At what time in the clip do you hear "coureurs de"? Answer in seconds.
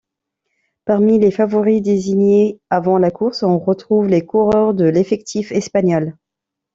4.25-4.85